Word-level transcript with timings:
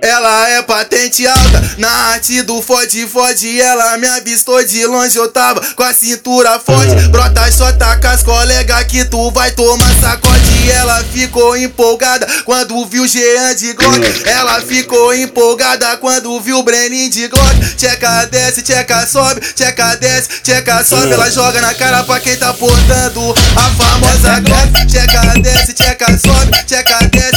Ela 0.00 0.48
é 0.48 0.62
patente 0.62 1.24
alta, 1.26 1.74
na 1.78 1.88
arte 1.88 2.42
do 2.42 2.60
fode 2.60 3.06
fode. 3.06 3.60
Ela 3.60 3.96
me 3.98 4.06
avistou 4.08 4.64
de 4.64 4.84
longe, 4.86 5.16
eu 5.16 5.28
tava 5.28 5.60
com 5.74 5.82
a 5.82 5.92
cintura 5.92 6.58
forte. 6.58 7.08
Brota 7.08 7.50
só 7.52 7.70
taca 7.72 8.10
as 8.10 8.22
colega 8.22 8.84
que 8.84 9.04
tu 9.04 9.30
vai 9.32 9.50
tomar 9.52 9.92
sacode. 10.00 10.70
Ela 10.72 11.04
ficou 11.04 11.56
empolgada 11.56 12.26
quando 12.44 12.84
viu 12.86 13.06
Jean 13.06 13.54
de 13.54 13.72
Glock. 13.74 13.98
Ela 14.24 14.60
ficou 14.60 15.14
empolgada 15.14 15.96
quando 15.98 16.40
viu 16.40 16.62
Brenin 16.62 17.08
de 17.08 17.28
Glock. 17.28 17.74
Tcheca 17.76 18.24
desce, 18.26 18.62
tcheca 18.62 19.06
sobe, 19.06 19.40
tcheca 19.40 19.96
desce, 19.96 20.28
tcheca 20.42 20.84
sobe. 20.84 21.12
Ela 21.12 21.30
joga 21.30 21.60
na 21.60 21.74
cara 21.74 22.02
pra 22.04 22.20
quem 22.20 22.36
tá 22.36 22.52
portando 22.54 23.34
a 23.56 23.70
famosa 23.70 24.40
Glock. 24.40 24.86
Tcheca 24.86 25.40
desce, 25.40 25.72
tcheca 25.72 26.06
sobe, 26.18 26.64
tcheca 26.64 26.98
desce, 27.08 27.27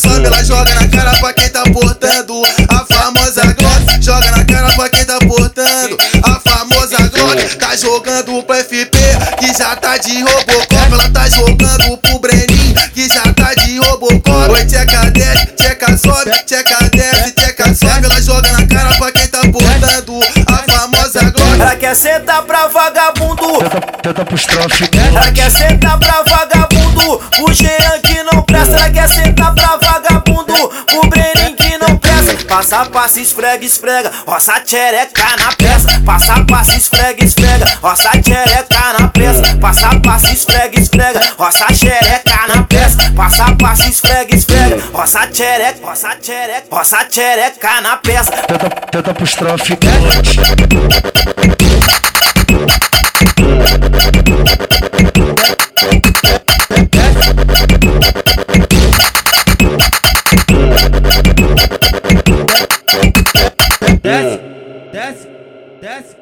sobe 0.00 0.26
Ela 0.26 0.42
joga 0.42 0.74
na 0.74 0.88
cara 0.88 1.10
pra 1.18 1.32
quem 1.32 1.48
tá 1.50 1.62
portando 1.64 2.42
a 2.68 2.84
famosa 2.86 3.42
Glock. 3.52 4.02
Joga 4.02 4.30
na 4.30 4.44
cara 4.44 4.72
pra 4.72 4.88
quem 4.88 5.04
tá 5.04 5.18
portando 5.18 5.98
a 6.22 6.40
famosa 6.40 6.96
Glock. 7.08 7.56
Tá 7.56 7.76
jogando 7.76 8.42
pro 8.42 8.56
FP 8.56 8.98
que 9.38 9.58
já 9.58 9.76
tá 9.76 9.98
de 9.98 10.22
Robocop. 10.22 10.92
Ela 10.92 11.10
tá 11.10 11.28
jogando 11.28 11.96
pro 11.98 12.18
Brenin 12.18 12.74
que 12.94 13.08
já 13.08 13.32
tá 13.34 13.54
de 13.54 13.78
Robocop. 13.78 14.50
Oi, 14.50 14.64
tcheca 14.64 15.10
desce, 15.10 15.46
tcheca 15.56 15.98
sobe, 15.98 16.30
tcheca 16.46 16.88
desce, 16.90 17.32
tcheca 17.32 17.74
sobe. 17.74 18.04
Ela 18.06 18.20
joga 18.22 18.52
na 18.52 18.66
cara 18.66 18.96
pra 18.96 19.12
quem 19.12 19.26
tá 19.28 19.40
portando 19.40 20.20
a 20.46 20.72
famosa 20.72 21.30
Glock. 21.30 21.60
Ela 21.60 21.76
quer 21.76 21.94
sentar 21.94 22.42
pra 22.42 22.68
vagabundo. 22.68 22.99
Tenta 24.10 24.24
pros 24.24 24.44
tráficos. 24.44 25.00
Ela 25.00 25.30
quer 25.30 25.48
sentar 25.52 25.96
pra 25.96 26.24
vagabundo. 26.28 27.22
O 27.42 27.52
Jean 27.52 28.00
que 28.02 28.20
não 28.24 28.42
presta. 28.42 28.74
Ela 28.74 28.90
quer 28.90 29.08
sentar 29.08 29.54
pra 29.54 29.76
vagabundo. 29.76 30.52
O 30.94 31.06
Brenin 31.06 31.54
que 31.54 31.78
não 31.78 31.96
presta. 31.96 32.44
Passa, 32.44 32.86
passa, 32.86 33.20
esfrega, 33.20 33.64
esfrega. 33.64 34.10
Roça 34.26 34.54
tchereca 34.62 35.36
na 35.38 35.52
peça. 35.52 36.00
Passa, 36.04 36.44
passa, 36.44 36.76
esfrega, 36.76 37.24
esfrega. 37.24 37.64
Roça 37.80 38.10
tchereca 38.20 38.98
na 38.98 39.06
peça. 39.06 39.56
Passa, 39.60 40.00
passa, 40.00 40.32
esfrega, 40.32 40.80
esfrega. 40.80 41.20
Roça 41.38 41.72
xereca 41.72 42.48
na 42.48 42.64
peça. 42.64 43.12
Passa, 43.14 43.54
passa, 43.54 43.88
esfrega, 43.88 44.34
esfrega. 44.34 44.82
Roça 44.92 45.26
tchereca, 45.28 45.86
roça 45.86 46.16
tchereca. 46.16 46.66
Roça 46.68 47.04
tchereca 47.04 47.80
na 47.80 47.96
peça. 47.98 48.32
Tenta, 48.32 48.70
tenta 48.90 49.14
pros 49.14 49.34
tráficos. 49.36 49.88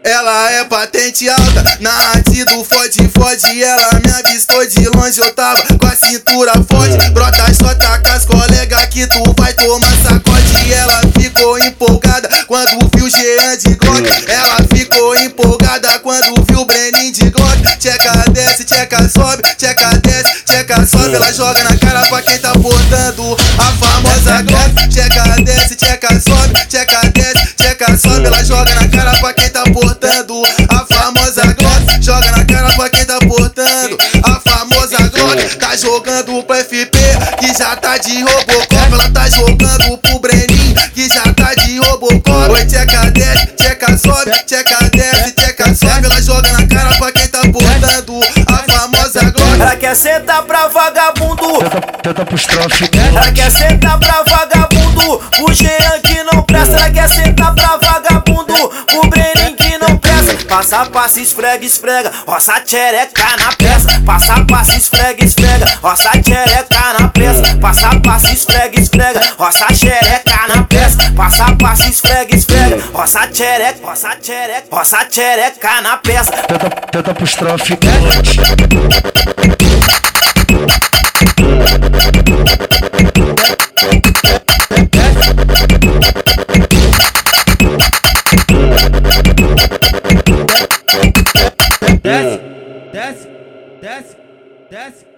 Ela 0.05 0.51
é 0.53 0.65
patente 0.65 1.29
alta, 1.29 1.79
na 1.81 1.91
arte 1.91 2.45
do 2.45 2.65
fode 2.65 3.09
fode. 3.09 3.63
Ela 3.63 4.01
me 4.05 4.11
avistou 4.11 4.67
de 4.67 4.89
longe, 4.89 5.21
eu 5.21 5.35
tava 5.35 5.63
com 5.79 5.87
a 5.87 5.97
cintura 5.97 6.53
forte. 6.71 7.11
Brota 7.11 7.53
só 7.55 7.75
taca 7.75 8.15
as 8.15 8.25
colega 8.25 8.87
que 8.87 9.07
tu 9.07 9.35
vai 9.37 9.53
tomar 9.55 9.93
sacode. 10.03 10.73
Ela 10.73 11.01
ficou 11.21 11.59
empolgada 11.59 12.29
quando 12.47 12.91
viu 12.95 13.09
Jean 13.11 13.57
de 13.59 13.75
Glock. 13.75 14.09
Ela 14.29 14.57
ficou 14.75 15.17
empolgada 15.17 15.99
quando 15.99 16.45
viu 16.49 16.65
Brenin 16.65 17.13
de 17.13 17.31
Glock. 17.31 17.79
Tcheca 17.79 18.25
desce, 18.31 18.65
tcheca 18.65 19.09
sobe, 19.09 19.43
tcheca 19.57 19.91
desce, 19.99 20.43
tcheca 20.45 20.87
sobe. 20.87 21.15
Ela 21.15 21.33
joga 21.33 21.63
na 21.65 21.77
cara 21.77 22.07
pra 22.07 22.23
quem 22.23 22.39
tá 22.39 22.53
portando 22.53 23.37
a 23.59 23.73
portando 30.39 30.43
a 30.69 30.87
famosa 30.87 31.43
Glock 31.55 32.03
Joga 32.03 32.31
na 32.33 32.45
cara 32.45 32.73
pra 32.75 32.89
quem 32.91 33.05
tá 33.05 33.19
portando 33.19 33.99
a 34.23 34.41
famosa 34.41 34.97
Glock 35.09 35.57
Tá 35.57 35.77
jogando 35.77 36.43
pro 36.43 36.57
FP 36.57 36.99
que 37.39 37.59
já 37.59 37.77
tá 37.77 37.99
de 37.99 38.23
Robocop 38.23 38.93
Ela 38.93 39.11
tá 39.11 39.29
jogando 39.29 39.99
pro 39.99 40.19
Brenin 40.21 40.75
que 40.95 41.09
já 41.09 41.23
tá 41.35 41.55
de 41.55 41.79
Robocop 41.79 42.51
Oi, 42.51 42.67
tcheca 42.67 43.11
desce, 43.11 43.47
tcheca 43.57 43.99
sobe, 43.99 44.31
tcheca 44.47 44.91
desce, 44.91 45.33
tcheca 45.33 45.75
sobe 45.75 46.07
Ela 46.07 46.23
joga 46.23 46.53
na 46.53 46.67
cara 46.67 46.97
pra 46.97 47.13
quem 47.13 47.29
tá 47.29 47.41
portando 47.41 48.21
a 48.47 48.73
famosa 48.73 49.31
Glock 49.31 49.61
Ela 49.61 49.77
quer 49.77 49.97
sentar 49.97 50.43
pra 50.43 50.69
vagabundo. 50.69 51.59
Tenta, 51.59 51.81
tenta 52.03 52.25
pros 52.25 52.47
tráficos. 52.47 53.01
Ela 53.01 53.33
quer 53.33 53.51
sentar 53.51 53.99
pra 53.99 54.23
vagabundo. 54.23 55.21
O 55.43 55.53
Jean 55.53 56.01
Passa, 60.49 60.87
passa, 60.87 61.21
esfrega, 61.21 61.65
esfrega. 61.65 62.11
Roça 62.27 62.59
tchereca 62.61 63.37
na 63.39 63.53
peça. 63.53 64.01
Passa, 64.05 64.45
passa, 64.47 64.77
esfrega, 64.77 65.25
esfrega. 65.25 65.67
Roça 65.83 66.11
tchereca 66.23 66.93
na 66.99 67.09
peça. 67.09 67.57
Passa, 67.61 68.01
passa, 68.01 68.33
esfrega, 68.33 68.81
esfrega. 68.81 69.21
Roça 69.39 69.67
xereca 69.75 70.49
na 70.49 70.65
peça. 70.65 71.13
Passa, 71.15 71.57
passa, 71.57 71.89
esfrega, 71.89 72.35
esfrega. 72.35 72.83
Roça 72.95 73.27
tchereca, 73.29 73.87
roça 73.87 74.17
tchereca. 74.17 74.67
Roça 74.73 75.05
tchereca 75.05 75.81
na 75.83 75.97
peça. 75.99 76.33
Tenta, 76.33 76.71
tenta 76.91 77.15
pros 77.15 77.35
tráficos. 77.35 77.89
Desce, 93.81 94.17
desce, 94.17 94.17
desce, 94.71 95.07
desce. 95.07 95.18